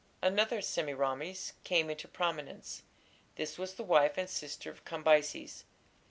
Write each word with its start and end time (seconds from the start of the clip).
Another 0.23 0.63
"Semiramis" 0.63 1.53
came 1.63 1.87
into 1.91 2.07
prominence. 2.07 2.81
This 3.35 3.59
was 3.59 3.75
the 3.75 3.83
wife 3.83 4.17
and 4.17 4.27
sister 4.27 4.71
of 4.71 4.83
Cambyses. 4.83 5.63